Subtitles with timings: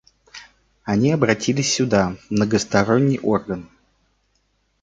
[0.83, 3.69] Они обратились сюда, в многосторонний орган.